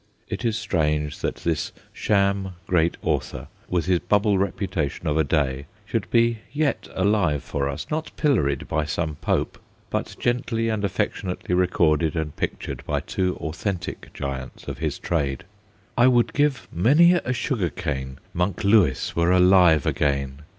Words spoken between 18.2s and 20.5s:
Monk Lewis were alive again